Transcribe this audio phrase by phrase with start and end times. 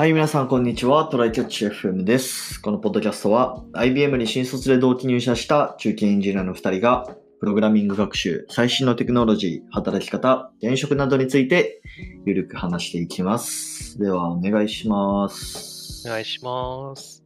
[0.00, 1.04] はい、皆さん、こんにちは。
[1.04, 2.58] トライキャッチ FM です。
[2.62, 11.82] このポッドキャストは、IBM に新卒で同期入社した中堅エンジニアの2人が、プログラミング学習、最新のテクノロジー、働き方、転職などについて、
[12.24, 13.98] ゆるく話していきます。
[13.98, 16.08] では、お願いします。
[16.08, 17.22] お願いします。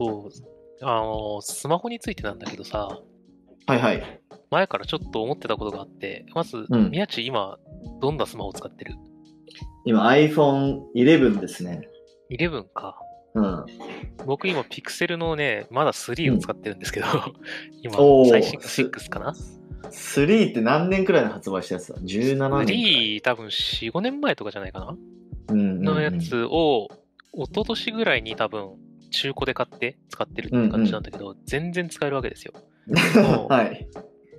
[0.00, 2.98] そう、あの、スマホについてなんだけどさ、
[3.66, 4.20] はいはい。
[4.50, 7.58] 前からちょっと思ってたことがあって、まず、うん宮地今、
[8.00, 8.94] どんなスマホを使ってる？
[9.84, 11.88] 今、iPhone 11ですね。
[12.30, 12.98] ?11 か。
[13.34, 13.64] うん。
[14.26, 17.06] 僕今、ピクセルのね、まだ3を使ってるんですけど、
[17.82, 19.34] 今おー、最新が6かな
[19.90, 22.76] ？3って何年くらいの発売したやつだ ?17 年。
[22.76, 24.96] ?3 多分4、5年前とかじゃないかな？
[25.48, 26.88] うんうんうんのやつを、
[27.34, 28.70] 一昨年ぐらいに多分、
[29.10, 32.52] 中古で買って使ってるって感じなんだけど、全然使えるわけですよ。
[33.48, 33.88] はい。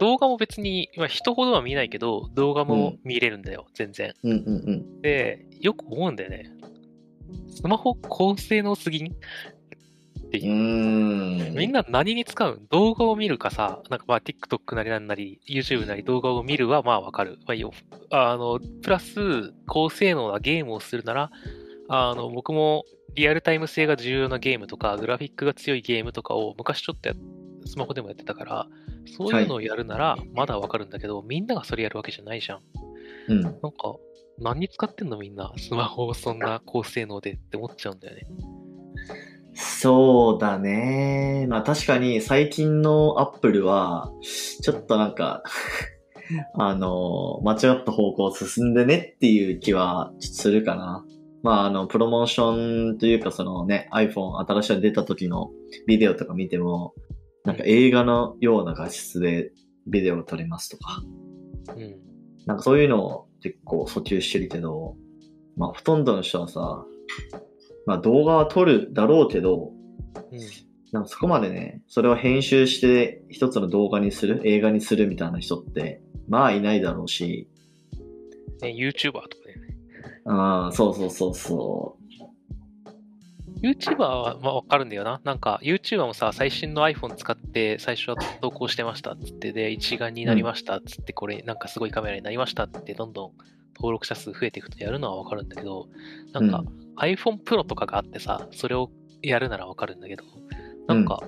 [0.01, 4.15] 動画も別に、まあ、人ほどは見ないけど、動画も見れるんだよ、全然。
[4.23, 5.01] うんうんうん。
[5.01, 6.49] で、よく思うんだよね。
[7.47, 9.11] スマホ高性能すぎん？
[9.11, 9.15] っ
[10.31, 11.51] てういう。
[11.51, 12.65] みんな何に使うん？
[12.71, 17.37] 動画を見るかさ、なんかまあ TikTok なりなんなり、YouTube なり動画を見るはまあわかる。
[17.45, 17.71] まあいいよ。
[18.09, 21.29] あの、プラス高性能なゲームをするなら、
[21.89, 27.15] あの、僕もリアルタイム性が重要なゲームとか、グラフィックが強いゲームとかを昔ちょっとや
[27.65, 28.67] スマホでもやってたから、
[29.17, 32.59] そういうのをやるならまだわかるんだけど、みんながそれやるわけじゃないじゃん。
[33.29, 33.41] うん。
[33.41, 33.61] なんか、
[34.39, 38.27] 何に使ってんのみんな、スマホをそんな高性能でって思っちゃうんだよね。
[39.53, 41.45] そうだね。
[41.49, 44.11] まあ確かに最近のアップルは、
[44.61, 45.43] ちょっとなんか、
[46.55, 51.05] あの、間違った方向進んでねっていう気はするかな。
[51.43, 55.51] まああの、プロモーションというかそのね、iPhone 新しいの出た時の
[55.87, 56.93] ビデオとか見ても、
[57.43, 59.51] なんか映画のような画質で
[59.87, 61.01] ビデオを撮れますとか、
[61.75, 61.99] うん。
[62.45, 64.95] なんかそういうのを結構訴求してるけど、
[65.57, 66.85] まあほとんどの人はさ、
[67.85, 69.71] まあ動画は撮るだろうけど、
[70.31, 70.39] うん。
[70.91, 77.49] なんかそこまでね、それを編集して一つの動画にする、映画にするみたいな人って、まあいないだろうし、
[78.61, 79.55] ね、YouTuber とかね。
[80.25, 81.97] ああ、そうそうそうそ
[83.61, 85.21] YouTuber はまあわかるんだよな。
[85.23, 93.31] なんか YouTuber もさ、最新の iPhone 使って最初は投稿してましたっつって、で、一眼になりましたっつって、これなんかすごいカメラになりましたって、どんどん
[93.75, 95.87] 登録者数増えていくとやるのはわかるんだけど、
[96.33, 98.89] なんかう iPhone Pro とかがあってさ、それを
[99.21, 100.23] やるならわかるんだけど、
[100.87, 101.21] なんか、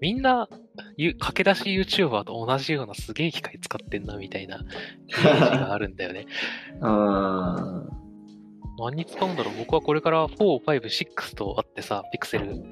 [0.00, 0.48] みんな、
[0.96, 6.26] ゆ駆け出し YouTuber と同じようなすげえ機械使ってんなみたいなイメージがあるんだよね。
[6.80, 6.86] う。
[6.86, 8.00] ああ、
[8.80, 9.54] 何に使うんだろう？
[9.58, 12.62] 僕はこれから4、5、6とあってさ、ピクセル。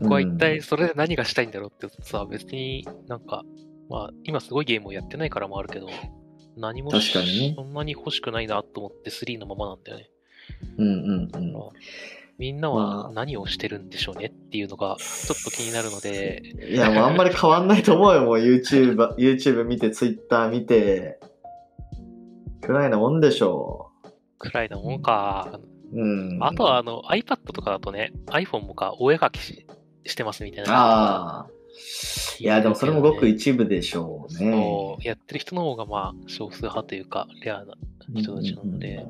[0.00, 3.44] 僕は一体それで何がしたいんだろうってさ、別になんか、
[3.88, 5.88] まあ今すごいゲームをやってないからもあるけど、
[6.56, 7.54] 何も確かにね。
[7.56, 10.10] そんなに欲しくないなと思って3のままなんだよね。
[10.78, 11.54] うんうんうん。
[12.38, 13.12] みんなまはあ。
[13.12, 21.20] 何をしてるんでしょうねっていうのがちょっと気になるので、いや、もうあんまり変わんないと思うよ、もう YouTube、YouTube 見て、Twitter 見て、
[22.60, 23.91] くらいなもんでしょ
[24.42, 25.60] くらいなもんか。
[25.92, 26.00] う。
[26.00, 26.38] うん。
[26.42, 29.66] あとはあの iPad とかだとね、iPhone もか、お絵描きし
[30.04, 30.72] してますみたいな。
[30.74, 31.46] ああ。
[32.38, 34.50] いや、でもそれもごく一部でしょうね。
[34.50, 37.74] そう、やってる人の方がまあ少数派というか、レアな
[38.14, 39.06] 人たちなので、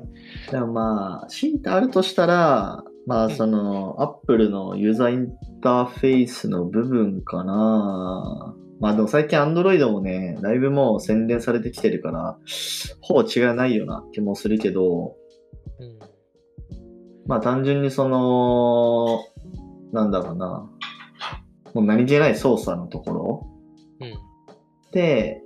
[0.51, 5.27] でもまあ、強いてあるとしたら、まあその、アップルのユーザーイン
[5.61, 8.55] ターフェースの部分かな。
[8.79, 12.37] まあでも最近 Android もね、だいぶもう洗練されてきてるから、
[13.01, 15.22] ほぼ違いないような気もするけど、うん。
[17.25, 19.19] まあ単純にその、
[19.91, 20.69] なんだろうな。
[21.73, 23.47] もう何気ない操作のところ
[23.99, 24.13] うん。
[24.91, 25.41] で、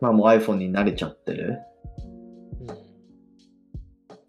[0.00, 1.58] まあもう iPhone に慣れちゃってる。
[2.60, 2.74] うん。
[2.74, 2.76] っ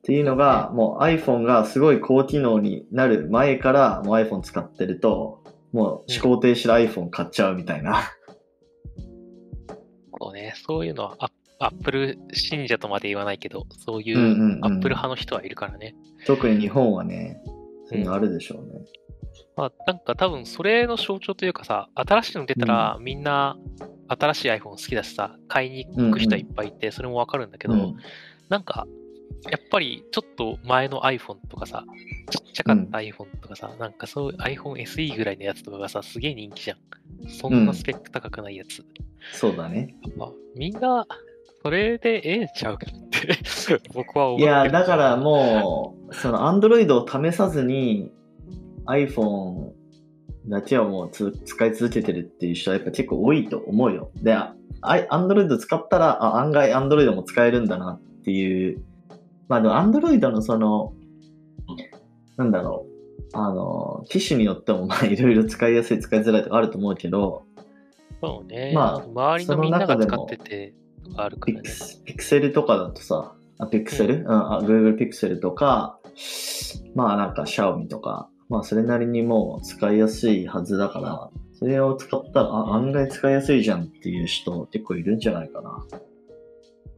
[0.04, 8.04] ていうのが、もう iPhone がすごい高機能になる前からもう iPhone 使ってると、もう思考停止で iPhone 買っちゃうみたいな。
[10.20, 11.32] そうね、そういうのはア
[11.64, 15.96] アップル信者とまで言わないけど、そういうんうんううんアップル派の人はいるからね。
[16.26, 17.42] 特に日本はね、
[17.86, 18.86] そういうのあるでしょうね。
[19.56, 23.58] まあ、なんか多分それの象徴というかさ、新しいの出たらみんな
[24.08, 27.96] 新しい iPhone 好きだしさ、買いに行く人はいっぱいいて、それもわかるんだけど、うん
[28.50, 28.86] なんか、
[29.50, 31.86] やっぱりちょっと前の iPhone とかさ、
[32.30, 36.78] ちっちゃかった iPhone とかさ、なんかそういう iPhone SE ぐらいのやつとかがさ、すげえ人気じゃん。
[37.30, 38.84] そんなスペック高くないやつ。
[39.32, 39.96] そうだね。
[40.56, 41.08] みんな、
[41.64, 43.38] それでええんちゃうかって
[43.94, 48.12] 僕は思っいや、だからもう、その Android を試さずに
[48.88, 49.72] iPhone
[50.48, 54.12] だけをもうつ使い続けてるっていう人はやっぱ結構多いと思うよ。
[54.16, 58.84] で、あ Android 使ったら、あ、案外 Android も使えるんだなっていう。
[59.48, 60.94] まあでも Android のその、
[62.38, 62.92] なんだろう。
[63.34, 67.46] あの、機種によっても、まあ、いろいろ使いやすい、使いづらいとかあると思うけど、
[68.22, 68.72] そうね。
[68.76, 71.70] まあ周りのみんなが使その中でもってて、とかあるかピらね。
[72.06, 76.00] ピクセルとかだとさ、あ、ピクセル、うん、あ、Google ピクセルとか、
[76.96, 85.86] まあなんか Xiaomi とか、まあそれなりにもう使いやすいはずだから、それを使ったら、あ、案外使いやすいじゃんっていう人結構いるんじゃないかな。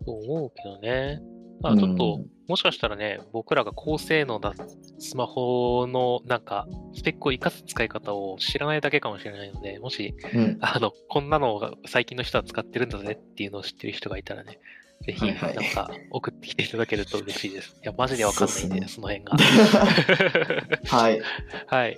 [0.06, 1.22] と思うけどね。
[1.64, 4.54] あちょっと、もしかしたらね、僕らが高性能な
[5.00, 10.58] スマホのなんか、スペックを活かす使い方を知らないだけかもしれないので、もし、うん、うん。
[10.60, 14.60] あの、こんなのが最近の人は使ってるんだぜっていうのを知ってる人がいたらね、
[15.06, 17.76] ぜひ、はいはいなんか、送ってきていただけると嬉しいです。
[17.82, 19.38] いや、マジでわかんないんで、そうっすその辺が。
[20.88, 21.22] はい。
[21.68, 21.98] はい。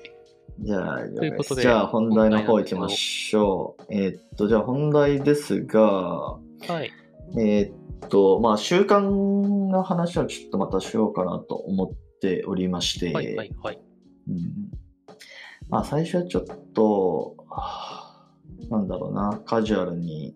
[0.59, 3.85] じゃあ、ということでじゃあ本題の方行きましょう。
[3.89, 6.39] えーっと、じゃあ本題ですが、は
[6.81, 6.91] い。
[7.37, 13.79] えーっと、まあ習慣の話はちょっとまたしようかなと思っておりまして、はい、はい、はい。
[14.29, 14.85] うん
[15.69, 16.43] まあ最初はちょっ
[16.73, 18.05] と、はあ
[18.69, 20.35] なんだろうな、カジュアルに、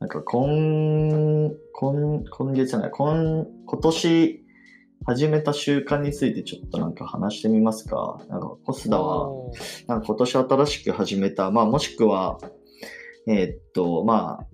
[0.00, 4.44] なんか今、今、今月じゃない、今、今年
[5.06, 8.20] 始めた習慣についてちょっとなんか話してみますか。
[8.28, 9.30] なんかコスダは、
[9.86, 12.38] なんか今年新しく始めた、まあもしくは、
[13.26, 14.46] えーっと、まあ、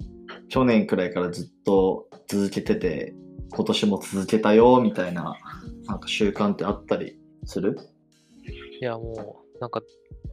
[0.50, 3.14] 去年くらいからずっと続けてて、
[3.52, 5.36] 今年も続けたよ、みたいな、
[5.86, 7.78] なんか習慣ってあったりする？
[8.80, 9.80] いや、もう、なんか、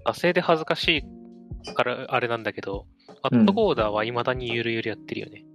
[0.08, 1.04] 惰性で恥ずかし
[1.68, 2.88] いからあれなんだけど、
[3.22, 5.46] アうんットコーダーは未だにゆるゆるやってるよね。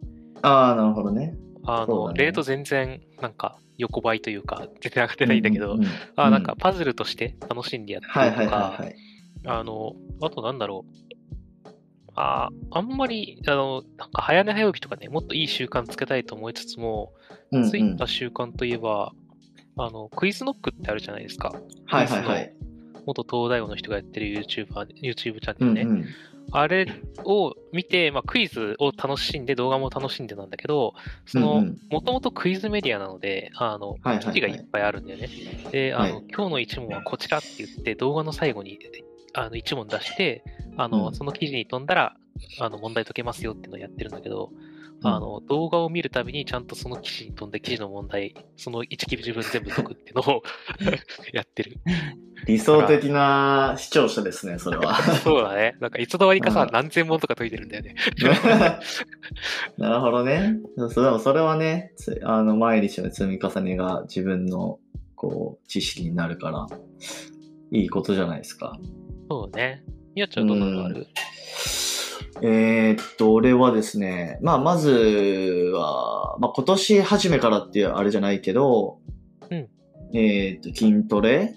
[0.43, 1.37] ああ、なるほどね。
[1.65, 5.81] あの、ねレート全然、なんか、横ばいというか、全然上がってないんだけど、うう
[6.15, 8.97] あなんか、パズルとして楽しんでやってはいはいるとか、はいはい。
[9.47, 11.22] あの、あとなんだろう。
[12.15, 17.13] ああんまり、あの、なんか早寝早起きとかね、もっといい習慣つけたいと思いつつも、
[17.51, 19.13] うんうんついた習慣といえば、
[19.77, 21.55] あの、クイズノックってあるじゃないですか。
[21.87, 22.55] はいはいはい。
[23.07, 25.83] 元東大王の人がやってる YouTuber、YouTube チャンネルね。
[25.83, 26.07] うんうん
[26.51, 26.87] あれ
[27.25, 30.95] を見て、まあ、クイズを楽しんで、動画も楽しんでなんだけど、
[31.25, 35.31] そのもともとクイズメディアなので、あの、記事がいっぱいあるんだよね。
[35.71, 38.79] で、あの、はい今日の一問はこちらって言って、動画の最後に、
[39.35, 40.45] あの、一問出して、
[40.77, 42.17] あの、うんその記事に飛んだら、
[42.61, 44.73] あの、問題解けますよっていうのをやってるんだけど、うん
[45.05, 50.43] あの、動画を見るたびにちゃんとその記事に飛んで、記事の問題、その1記事分全部解くっていうのを
[51.33, 51.77] やってる。
[52.47, 54.95] 理想的な視聴者ですね、それは。
[55.25, 55.77] そうだね。
[55.81, 57.95] なんか、いつの間にかさうん、何千問とか解いてるんだよね。
[59.77, 60.57] なるほどね。
[60.77, 64.79] でもそれはね、つあの、毎日の積み重ねが自分の、
[65.17, 66.67] こう、知識になるから、
[67.73, 68.79] いいことじゃないですか。
[69.33, 69.83] そうね。
[70.15, 71.07] みやちゃんどんなのある？
[72.43, 78.99] えーっと、俺はですね、まあ、まずは、まあ、今年初めからっていうあれじゃないけど、
[79.51, 79.71] うん
[80.15, 81.55] えーっと、筋トレ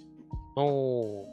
[0.56, 1.26] おー。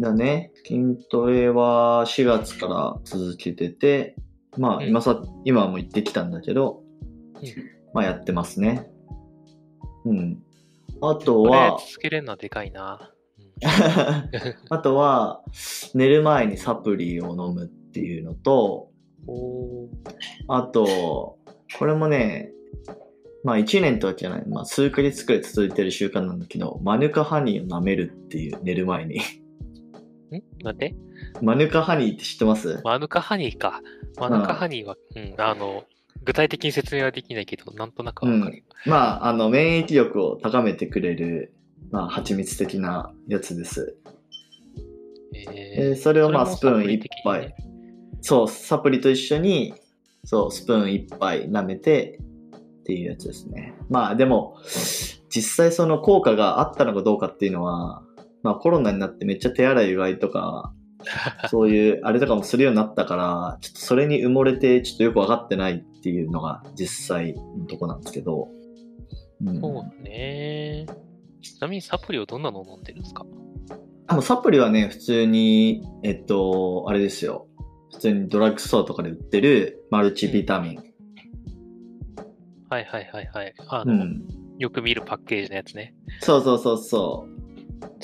[0.00, 0.52] だね。
[0.66, 4.16] 筋トレは4月から続けてて、
[4.58, 6.82] まあ、うん今さ、今はもう行ってきたんだけど、
[7.36, 7.48] うん
[7.94, 8.90] まあ、やってますね。
[10.04, 10.42] うん。
[11.00, 13.12] あとは、続けれるのはでかいな。
[13.62, 15.42] う んあとは、
[15.94, 18.90] 寝る前にサプリを飲むっていうのと。
[20.48, 21.38] あと、
[21.78, 22.52] これもね、
[23.44, 29.16] まあ1年とはじゃない、まあ数ヶ月くらい続いてる習慣なんだけど、マヌカハニーを舐めるっていう寝る前に。
[29.18, 29.20] ん？
[30.62, 30.94] なんで？
[31.40, 32.80] マヌカハニーって知ってます？
[32.84, 33.80] マヌカハニーか。
[34.18, 35.84] マヌカハニーは、うん、あの、
[36.24, 38.64] 具体的に説明はできないけど、なんとなくわかる。
[38.86, 41.54] まあ、あの、免疫力を高めてくれる、
[41.90, 43.96] まあ、蜂蜜的なやつです。
[45.34, 47.22] ええーそれをまあ、スプーン1それもサプリ的に？
[47.24, 47.56] 杯ね。
[48.22, 49.74] そう、サプリと一緒に、
[50.24, 52.18] そう、スプーン1杯舐めて
[52.80, 53.74] っていうやつですね。
[53.88, 54.56] まあ、でも、
[55.36, 58.02] 実際その効果があったのかどうかっていうのは、
[58.42, 60.72] まあコロナになってめっちゃ手洗いうがいとか、
[61.50, 68.48] そういうあれとかもするようになったから、ちょっとそれに埋もれてちょっとよくわかってないっていうのが実際のとこなんですけど。
[69.44, 70.86] うん、そうだね。
[71.54, 73.24] ちなみにサプリをどんなの飲んでるんですか？
[74.08, 77.48] あのサプリはね、普通に、えっと、あれですよ。
[77.92, 80.76] 普通にドラッグストアとかで売ってるマルチビタミン。
[82.68, 83.54] はいはいはいはい。
[83.68, 84.24] あの、うん。
[84.58, 85.94] よく見るパッケージのやつね。
[86.20, 87.36] そうそうそうそう。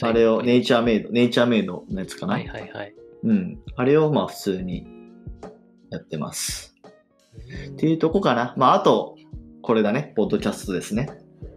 [0.02, 2.34] あれをネイチャーメイド、ネイチャーメイドのやつかな。
[2.34, 2.94] はいはいはい。
[3.24, 3.58] うん。
[3.76, 4.86] あれをまあ普通に
[5.90, 6.74] やってます。
[7.70, 8.54] っていうとこかな。
[8.56, 9.16] まああと、
[9.62, 10.12] これだね。
[10.16, 11.08] ポッドキャストですね。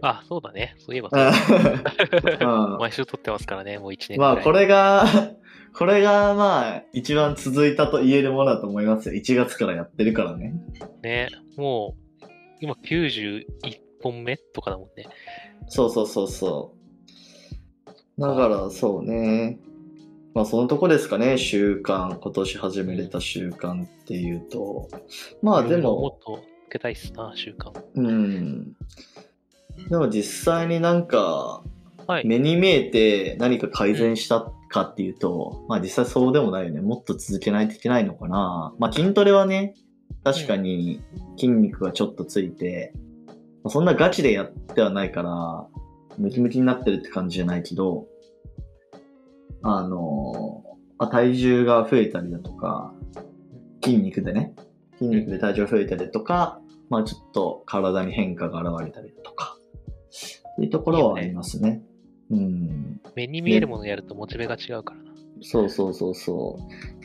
[0.08, 0.76] あ、そうだね。
[0.78, 4.20] そういえばうん 毎週撮ってますからね、もう1年。
[4.20, 5.04] まあこれが、
[5.74, 9.14] これがまあ一番続いたと言えるものだと思いますよ。
[9.14, 10.54] 1月からやってるからね。
[11.02, 12.26] ね、もう、
[12.60, 13.44] 今91
[14.02, 15.06] 本目とかだもんね。
[15.68, 16.74] そうそうそうそ
[18.18, 19.58] だからそうね。
[20.34, 22.18] まあそのとこですかね、習慣。
[22.18, 24.88] 今年始めれた習慣っていうと。
[25.42, 27.72] まあでもも、っとつけたいっすな、習慣。
[27.94, 28.75] うん。
[29.88, 31.62] でも実際になんか、
[32.06, 32.26] はい。
[32.26, 36.80] 目に見えて何か改善したかっていうと、まあ実際そうでもないよね。
[36.80, 38.74] もっと続けないといけないのかな。
[38.78, 39.74] まあ筋トレはね、
[40.22, 41.02] 確かに
[41.36, 42.92] 筋肉がちょっとついて、
[43.64, 45.66] まあそんなガチでやってはないから、
[46.18, 48.06] ムキムキになってるって感じじゃないけど、
[49.62, 50.62] あの、
[50.98, 52.92] まあ体重が増えたりだとか、
[53.82, 54.54] 筋肉でね、
[54.98, 59.55] 筋肉で体重が増えたりとか、まあちょっと体に変化が現れたりだとか、
[60.56, 61.82] っていうところはありますね。
[62.30, 63.00] うん。
[63.14, 65.12] 目に見えるものやるとモチベが違うからな。
[65.42, 66.58] そうそうそうそ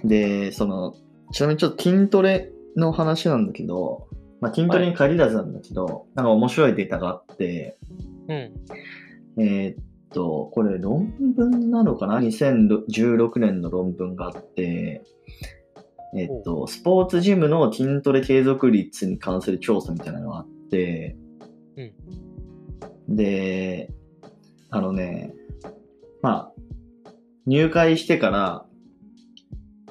[0.03, 0.07] う。
[0.07, 0.95] で、その、
[1.33, 4.07] ちなみにちょっと筋トレの話なんだけど、
[4.39, 7.77] まあ、筋トレに限らずなんだけど、なんか面白いデータがあって、
[8.27, 8.51] うん。
[9.37, 15.03] えーっと、これ論文なのかな ?2016 年の論文があって、
[16.17, 21.15] えーっと、スポーツジムの筋トレ継続率に関する調査みたいなのがあって、
[23.15, 23.89] で、
[24.69, 25.33] あのね、
[26.21, 26.53] まあ、
[27.45, 28.65] 入会してから、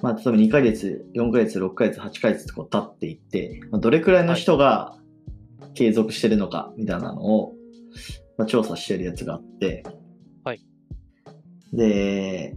[0.02, 4.96] まあ、例えば2ヶ月、4ヶ月、6ヶ月、8ヶ月とこう経っていって、まあ、どれくらいの人が
[5.74, 7.54] 継続してるのか、みたいなのを、
[8.38, 9.84] まあ、調査してるやつがあって、
[10.44, 10.64] はい。
[11.72, 12.56] で、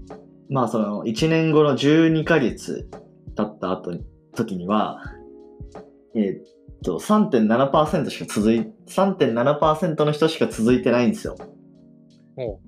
[0.49, 2.89] まあ、その、1年後の12ヶ月
[3.35, 4.05] 経った後に、
[4.35, 5.01] 時には、
[6.15, 6.43] えーっ
[6.83, 11.35] と、3.7%しか続い、3.7%の人しか続いてないんですよ。
[12.35, 12.59] も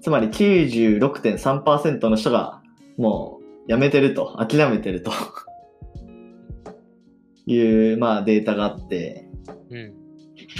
[0.00, 2.60] つまり96.3%の人が
[2.98, 5.12] もうやめてると、諦めてると
[7.46, 9.28] いう、まあデータがあって、
[9.70, 9.94] う、うん。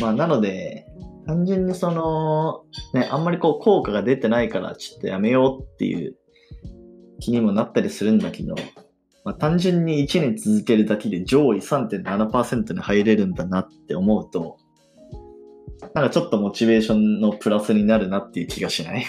[0.00, 0.86] まあなので、
[1.26, 6.16] 単純にその、ね、あんまりこう効果が出てないからちょっとやめようっていう
[7.20, 8.54] 気にもなったりするんだけど、
[9.24, 14.58] まあ単純に1年続けるだけで上位3.7%に入れるんだなって思うと、
[15.94, 19.04] なんかちょっとモチベーションのプラスになるなっていう気がしない？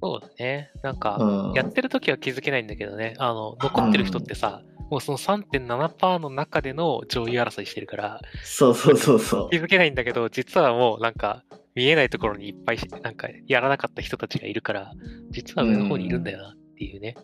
[0.00, 0.70] そうだね。
[0.82, 9.58] なんか、うんやってる時は気づけないんだけどね、あの、残ってる人ってさ、もうその3.7%の中での上位争いしてるから、そうそうそうそう気。
[9.58, 11.42] づけないんだけど、実はもうなんか、
[11.74, 14.92] 見えないところにいっぱい、なんか、やらなかった人たちがいるから、
[15.30, 17.16] 実は上の方にいるんだよなっていうね、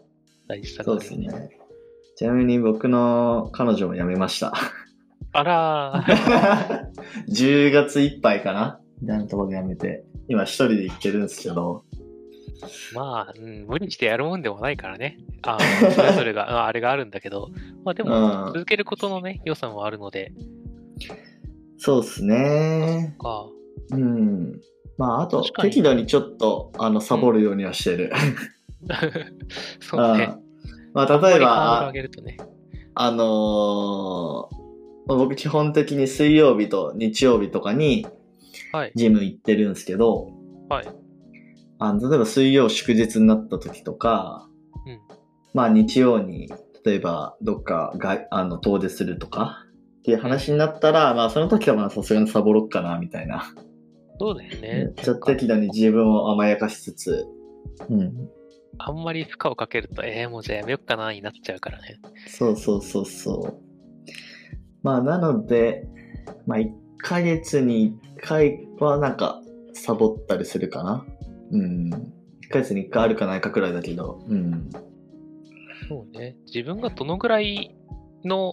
[0.47, 1.17] 大事さがそうです。
[1.17, 1.29] ね。
[2.17, 4.53] ちなみに僕の彼女も辞めました。
[5.35, 6.87] あらー、
[7.29, 8.81] 10月いっぱいかな？
[9.03, 11.85] なところで辞めて、今一人で行ってるんですけど、
[12.95, 15.19] まあ、うん、無理してやるもんでもないからね。
[15.43, 17.51] あの それぞれが、ああれがあるんだけど、
[17.85, 20.33] まあでも、うん続けることのね、良さもあるので、
[21.79, 23.17] そうですね。
[23.19, 23.47] か、
[23.91, 24.61] うん。
[24.97, 28.13] まあ、あと確、かに適度にちょっと、あの、サボるようにはしてる。
[29.81, 30.37] そうね。
[30.37, 30.45] うん
[30.95, 32.37] まあ、例えあんまりハードル上ば、げるとね。
[32.95, 34.49] あの
[35.07, 38.07] 僕基本的に水曜日と日曜日とかに
[38.73, 38.93] はい。
[38.95, 40.31] ジム行ってるんですけど、
[40.69, 40.89] はい。
[41.79, 44.49] あの例えば水曜祝日になった時とか、
[44.87, 45.01] うん
[45.53, 46.53] まあ日曜に、
[46.85, 49.65] 例えばどっかがあの遠出するとか
[50.01, 53.55] っていう話になったら、まあその時はまあさすがにサボろっかなみたいな。
[54.19, 54.93] そうだよね。
[54.97, 57.27] ちょっと適度に自分を甘やかしつつ、
[57.89, 58.29] うん。
[58.79, 62.01] あんまり負荷をかけると、えー、もうじゃあやめよっかなになっちゃうからね。
[62.27, 63.64] そうそうそうそう。
[64.85, 65.89] まあなので、
[66.47, 69.41] まあ1ヶ月に1回はなんか
[69.73, 71.05] サボったりするかな。
[71.51, 71.93] うん。
[71.93, 74.71] 1ヶ月に1回あるかないかくらいだけど、うん。
[75.89, 76.37] そうね。
[76.47, 77.75] 自分がどのぐらい
[78.25, 78.53] の、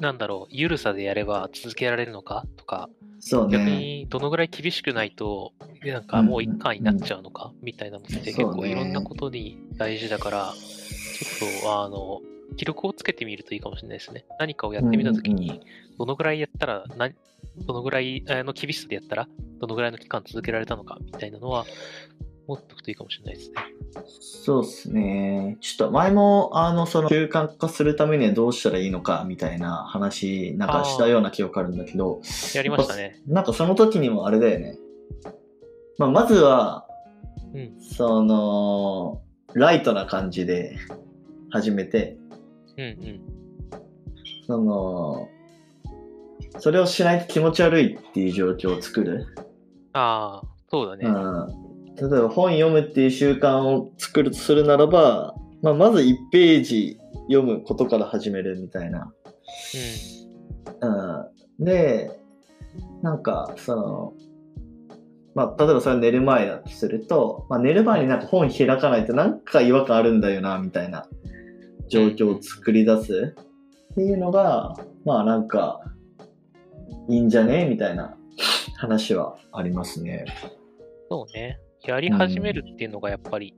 [0.00, 2.88] なんだろう、緩さでやれば続けられるのかとか、
[3.20, 3.64] 逆そうね。
[3.64, 5.52] にどのぐらい厳しくないと、
[5.84, 12.20] なんかもう一回になっちゃうのか、みたいなのって結構いろんなことに大事だから、ちょっと、あの、
[12.56, 14.24] 記録をつけてみるといいかもしれないですね。
[14.38, 15.60] 何かをやってみたときに、
[15.98, 17.10] どのぐらいやったら、な
[17.66, 19.28] どのぐらいあの厳しさでやったら、
[19.60, 21.64] どのぐらいの期間続けられたのか、みたいなのは、
[22.46, 23.54] 持っておくといいかもしれないですね。
[24.08, 25.56] そうですね。
[25.60, 32.20] ちょっと前も、あの、その習慣化するためにはどうしたらいいのかみたいな話、なんかしたような記憶あるんだけど、
[32.54, 33.20] やりましたね。
[33.26, 34.76] なんかその時にもあれだよね。
[35.98, 36.86] まあ、まずは、
[37.54, 39.22] うんその、
[39.54, 40.76] ライトな感じで
[41.50, 42.16] 始めて、
[42.76, 43.20] うんうん。
[44.46, 45.28] その、
[46.58, 49.26] それをしないと気持ち悪いっていう状況を作る。
[49.92, 51.06] ああ、そうだね。
[51.06, 51.72] うん。
[51.96, 56.98] 例えば本読むっていう習慣を作るとするならば、まあ、まず1ページ
[57.28, 59.12] 読むことから始めるみたいな。
[60.80, 61.64] うん。
[61.64, 62.10] で、
[63.02, 64.12] なんか、その、
[65.34, 71.06] まあ、例えばそれは寝る前だとすると、まあ、寝る前になんか本開かないとなんか違和感あるんだよな、みたいな
[71.92, 73.34] 状況を作り出す？
[73.92, 75.82] っていうのが、まあなんか、
[77.10, 77.66] いいんじゃね？
[77.66, 78.16] みたいな
[78.78, 80.24] 話はありますね。
[81.10, 81.60] そうね。
[81.84, 83.54] やり始めるっていうのがやっぱり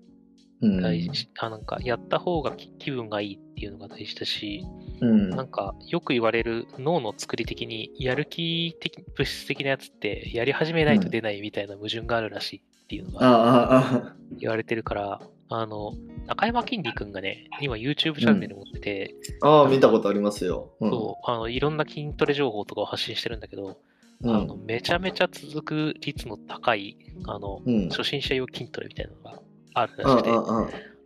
[0.62, 0.82] うん。
[0.82, 4.64] 大事、あなんかやった方が気気分がいいっていうのが大事だし、
[5.00, 5.30] うん。
[5.30, 15.92] なんかよく言われる脳の作り的にやる気的物質的なやつってやり始めないと出ないみたいな矛盾があるらしいっていうのが言われてるから、あの、
[16.26, 20.72] 中山きんに君がね、今 YouTube チャンネル持ってて、あ、ああ、見たことありますよ。
[20.80, 23.78] うん、そう、あの、いろんな筋トレ情報とかを発信してるんだけど、
[24.22, 24.34] うん。
[24.34, 26.96] あの、めちゃめちゃ続く率の高い、
[27.26, 27.88] あの、うん。
[27.90, 29.42] 初心者用筋トレみたいなのが
[29.74, 30.30] あるあらしくて、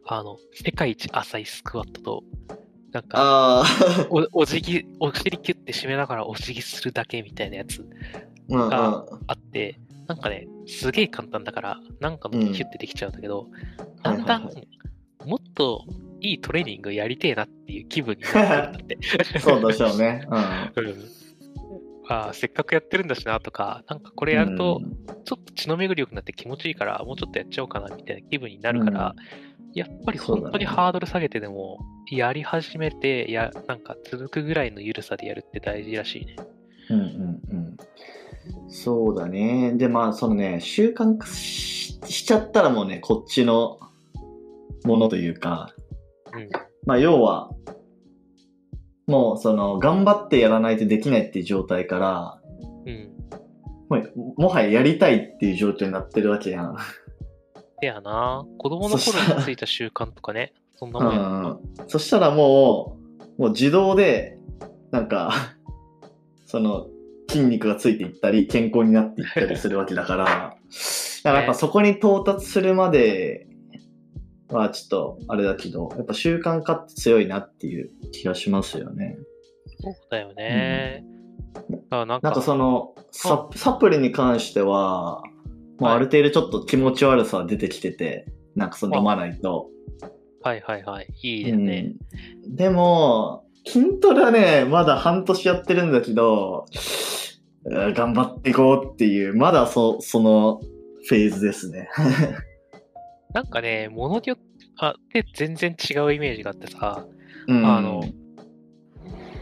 [0.06, 2.24] あ、の、世界一浅いスクワットと、
[2.92, 3.64] なんか、
[4.08, 7.84] おお辞儀、お尻キュッて締めながらお辞儀するだけみたいなやつ。
[8.48, 14.68] があって、なんかね、すげえ簡単だから、なんかのキュッてできちゃうんだけど、だんだんはいはい、
[15.28, 15.84] もっと
[16.20, 18.98] いいトレーニングやりてえなっていう気分になって。
[19.40, 20.26] そうでしょうね。
[20.28, 20.38] うん。
[20.38, 21.18] うん
[22.10, 24.80] ああせっかくやってるんだしなとか、なんかこれやると、
[25.24, 29.14] ちょっと血の巡り良くなって気持ちいいから、もうちょっとやっちゃおうかなみたいな気分になるから、
[29.74, 31.78] やっぱり本当にハードル下げてでも、
[32.10, 36.36] やり始めて、や、なんか続くぐらいの緩さでやるって大事らしいね。
[36.88, 37.06] うんうん
[37.50, 37.76] うん。
[38.68, 39.74] そうだね。
[39.74, 41.26] で、まあ、そのね、習慣化
[42.04, 43.78] ししちゃったらもうね、こっちの
[44.84, 45.74] ものというか、
[46.34, 46.48] うん。
[46.86, 47.50] まあ、要は、
[49.06, 52.40] もう、その、頑張ってやらないとできないっていう状態から、
[52.86, 53.18] うん。
[53.88, 56.76] もうもはややりたいっていう状況になってるわけやん。
[57.80, 61.58] でやな、子供の頃についた習慣とかね、そんなもんやもんな。
[61.86, 62.98] そしたらも
[63.38, 64.38] う、もう自動で、
[64.90, 65.32] なんか、
[66.44, 66.88] その、
[67.30, 70.56] 筋肉がついていったり、健康になっていったりするわけだから、
[71.28, 73.46] だからやっぱそこに到達するまで
[74.48, 79.18] はちょっとあれだけど、やっぱ習慣化って強いなっていう気がしますよね。
[79.80, 81.04] そうだよね。
[81.90, 85.22] あなんかなんかそのサ、サプリに関しては、
[85.78, 89.68] もうはいある程度ちょっと気持ち悪さは出てきてて、なんかその飲まないと。
[90.42, 91.06] はいはいはい。
[91.22, 91.92] いいですね。
[92.46, 100.60] うんでも、筋トレはね、まだ半年やってるんだけど、うん頑張っていこうっていう、まだそその
[101.06, 101.88] フェーズですね。
[103.34, 104.38] なんかね、ものによっ
[105.12, 107.06] て全然違うイメージがあってさ、
[107.46, 108.02] うんあの、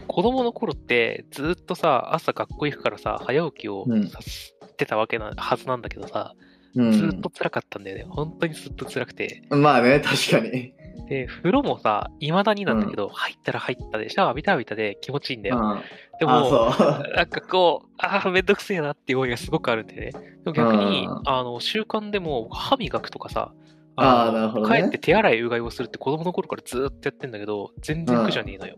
[0.07, 8.05] 子供の頃ってずっとさ、朝学校行くからさ、早起きをうんさせてたわけなはずなんだけどさ、うんずっと辛かったんだよね。
[8.09, 9.43] 本当にずっと辛くて。
[9.49, 10.73] まあね、確かに。
[11.09, 15.57] で、風呂もさ、未だになんだけど、入ったら入ったで、シャワー浴びたら浴びたで気持ちいいんだよ。
[15.57, 15.81] うん
[16.19, 16.73] でも。
[17.15, 20.11] なんかこう、ああ、めんどくせえなっていう思いがすごくあるんでね。
[20.11, 23.53] でも逆にうん、あの、習慣でも歯磨くとかさ、
[23.95, 28.77] あーのなるほどね帰って手洗いうがいをするって子供の頃からずーっとやってんだけど、全然苦じゃねえのよ。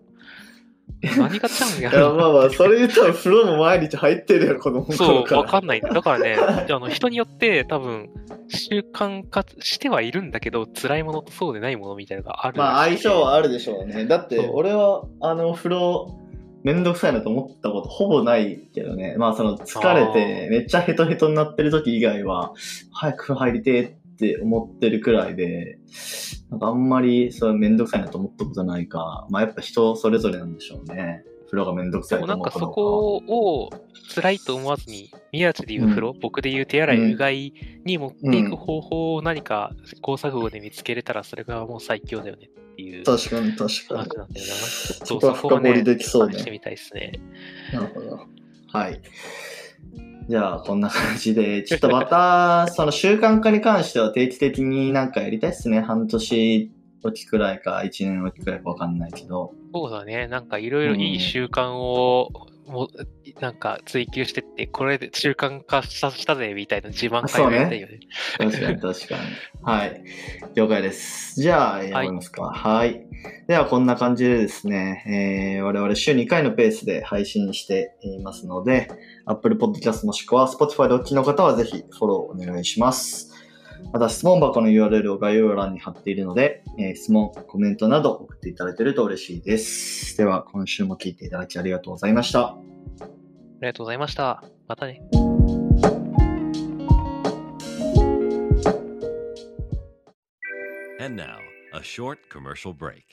[1.01, 5.33] 何がちゃうんやいや、まあまあ、それ言ったら風呂も毎日入ってるよ、子供のそう。
[5.33, 5.89] わかんないんだ。
[5.89, 6.35] だからね、
[6.69, 8.09] あの人によって多分、
[8.49, 12.57] 習慣化してはいるんだけど、辛いものとそうでないものみたいなのがある。
[12.57, 14.05] まあ相性はあるでしょうね。
[14.05, 16.19] だって俺はあの風呂
[16.63, 19.15] めんどくさいなと思ったことほぼないけどね。
[19.17, 22.53] まあその疲れてめっちゃヘトヘトになってる時以外は
[22.91, 25.79] 早く入りてえって思ってるくらいで、
[26.49, 29.25] なんかあんまりそうめんどくさいなと思ったことないか。
[29.29, 31.23] まあやっぱ人それぞれなんでしょうね。
[31.45, 33.69] 風呂がめんどくさでいと思うなんかそこを
[34.13, 37.53] 辛いと思わずに、宮地で言う風呂、僕で言う手洗い、うがい
[37.85, 44.29] に持っていく方法を何か試行錯誤で見つけれたら、それがもう最強だよねっていう話確かに確かなんだよな。
[44.35, 47.13] そこは深掘りできそうね試してみたいですね。
[47.71, 47.79] に。
[47.79, 48.19] なるほど。
[48.71, 49.01] はい。
[50.29, 55.81] じゃあ、こんな感じで、ちょっとまた、その習慣化に関しては定期的になんかやりたいっすね。
[55.81, 56.71] 半年
[57.03, 59.55] おきくらいか、一年おきくらいかわかんないけど。
[59.73, 60.27] そうだね。
[60.27, 62.29] なんかいろいろいい習慣を、
[62.69, 62.87] も
[63.41, 67.99] なんか追求してって、これで習慣化したぜみたいな自慢会をやりたいよね。
[68.37, 69.21] 確かに確かに。
[69.63, 70.03] はい。
[70.55, 71.41] 了解です。
[71.41, 72.43] じゃあ、やりますか。
[72.43, 73.05] はい。
[73.47, 78.89] では、こんな感じでですね、えー、我々週2回のペースで配信していますので、
[79.25, 83.29] Apple Podcast もしくは Spotify でお聞きの方はぜひフォローお願いします。
[83.91, 90.17] また質問箱の URL を概要欄に貼っているので、えー質問、コメントなど送っていただけると嬉しいです。
[90.17, 92.47] では、今週も聞いていただきありがとうございました。
[92.49, 92.57] あ
[93.61, 94.43] りがとうございました。
[94.67, 95.01] またね。
[101.01, 101.37] And now,
[101.73, 103.03] a short commercial break.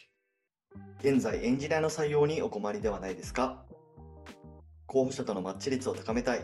[1.01, 3.64] 現在エンジニアの採用にお困りではないですか？
[4.87, 6.40] 候補者とのマッチ率を高めたい、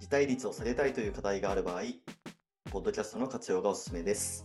[0.00, 1.82] 辞退率を下げたいという課題がある場合、
[2.70, 4.44] ポッドキャストの活用がおすすめです。